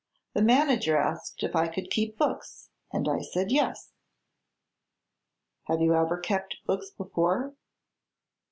The 0.33 0.41
manager 0.41 0.97
asked 0.97 1.43
if 1.43 1.55
I 1.55 1.67
could 1.67 1.91
keep 1.91 2.17
books, 2.17 2.71
and 2.91 3.07
I 3.07 3.19
said 3.21 3.51
yes." 3.51 3.91
"Have 5.65 5.79
you 5.79 5.93
ever 5.93 6.17
kept 6.17 6.57
books 6.65 6.89
before?" 6.89 7.53